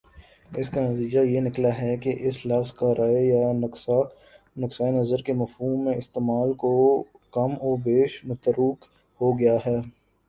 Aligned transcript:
اس 0.51 0.69
کا 0.69 0.81
نتیجہ 0.81 1.19
یہ 1.23 1.39
نکلا 1.39 1.69
ہے 1.79 1.97
کہ 1.97 2.11
اس 2.19 2.37
لفظ 2.45 2.71
کا 2.73 2.93
رائے 2.97 3.21
یا 3.23 3.51
نقطۂ 3.55 4.89
نظر 4.91 5.21
کے 5.21 5.33
مفہوم 5.33 5.85
میں 5.85 5.93
استعمال 5.95 6.53
کم 7.33 7.51
و 7.61 7.75
بیش 7.83 8.19
متروک 8.25 8.85
ہو 9.21 9.31
گیا 9.39 9.57
ہے 9.65 9.77